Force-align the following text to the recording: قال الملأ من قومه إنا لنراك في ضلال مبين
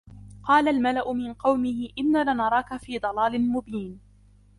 قال 0.43 0.67
الملأ 0.67 1.13
من 1.13 1.33
قومه 1.33 1.89
إنا 1.99 2.33
لنراك 2.33 2.77
في 2.77 2.99
ضلال 2.99 3.41
مبين 3.51 3.99